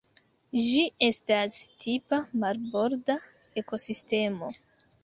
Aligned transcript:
Ĝi 0.67 0.85
estas 1.07 1.59
tipa 1.85 2.21
marborda 2.45 3.21
ekosistemo. 3.65 4.53